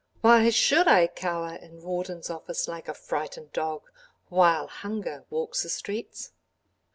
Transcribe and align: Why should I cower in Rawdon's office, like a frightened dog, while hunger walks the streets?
Why 0.21 0.49
should 0.49 0.87
I 0.87 1.05
cower 1.05 1.53
in 1.57 1.79
Rawdon's 1.83 2.31
office, 2.31 2.67
like 2.67 2.87
a 2.87 2.93
frightened 2.95 3.53
dog, 3.53 3.83
while 4.29 4.65
hunger 4.65 5.25
walks 5.29 5.61
the 5.61 5.69
streets? 5.69 6.31